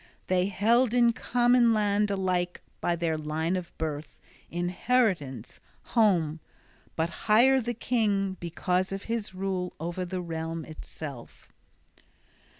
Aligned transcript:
They 0.25 0.47
held 0.47 0.95
in 0.95 1.13
common 1.13 1.75
land 1.75 2.09
alike 2.09 2.63
by 2.81 2.95
their 2.95 3.19
line 3.19 3.55
of 3.55 3.71
birth, 3.77 4.17
inheritance, 4.49 5.59
home: 5.93 6.39
but 6.95 7.29
higher 7.29 7.61
the 7.61 7.75
king 7.75 8.35
because 8.39 8.91
of 8.91 9.03
his 9.03 9.35
rule 9.35 9.73
o'er 9.79 10.03
the 10.03 10.19
realm 10.23 10.65
itself. 10.65 11.51